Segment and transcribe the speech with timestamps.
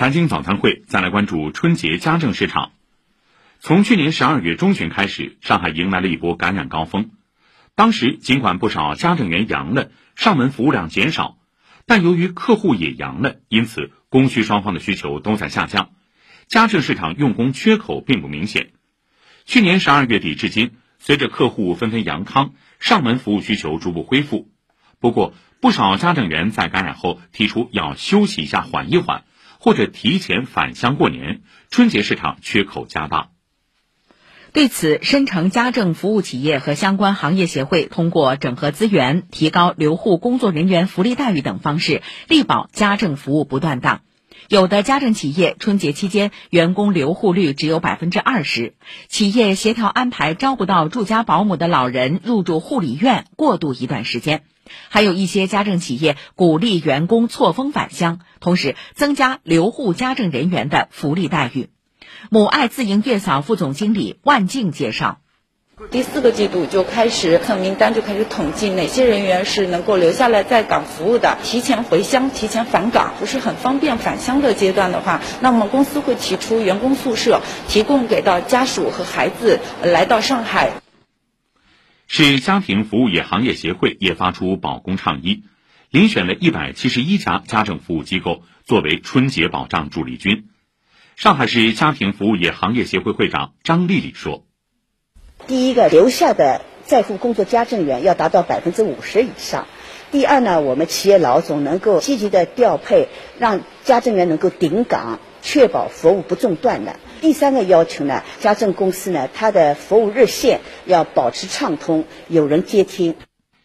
[0.00, 2.72] 财经早餐会再来关注春节家政市场。
[3.58, 7.10] 从去年十二月中旬开始，上海迎来了一波感染高峰。
[7.74, 11.36] 当时尽管不少家政员阳了，上门服务量减少，
[11.84, 15.90] 但由于客户也阳了，因此供需双方的需求都在下降，
[16.46, 18.70] 家政市场用工缺口并不明显。
[19.44, 24.48] 去年十二月底至今，随着客户纷纷阳康，上门服务需求逐步恢复。
[24.98, 29.24] 不过，不少家政员在感染后提出要休息一下、缓一缓，
[29.60, 33.28] 或者提前返乡过年，春节市场缺口加大。
[34.52, 44.00] 对此，申城家政服务企业和相关行业协会通过整合资源、提高留沪工作人员福利待遇等方式，力保家政服务不断档。
[44.48, 48.74] 有的家政企业春节期间员工留户率只有百分之二十，
[49.08, 54.42] 企业协调安排招不到住家保姆的老人入住护理院过渡一段时间。
[54.88, 61.68] 还有一些家政企业鼓励员工错峰返乡，同时增加留户家政人员的福利待遇。
[62.30, 65.20] 母爱自营月嫂副总经理万静介绍。
[65.88, 80.70] 第四个季度就开始看名单，就开始统计哪些人员是能够留下来在岗服务的，提前回乡、提前返岗，不是很方便返乡的阶段的话，那么公司会提出员工宿舍，提供给到家属和孩子来到上海。
[82.06, 85.44] 市家庭服务业行业协会也发出保供倡议，
[85.92, 90.48] 遴选了一百七十一家家政服务机构作为春节保障主力军。
[91.16, 94.44] 上海市家庭服务业行业协会会长张丽丽说。
[95.50, 99.66] 第一个留下的在沪工作家政员要达到百分之五十以上。
[100.12, 103.08] 第二呢，我们企业老总能够积极的调配，
[103.40, 107.00] 让家政员能够顶岗，确保服务不中断的。
[107.20, 113.16] 第三个要求呢，家政公司呢，它的服务热线要保持畅通，有人接听。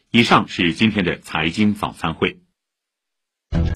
[0.09, 2.44] 以上是今天的财经早餐会。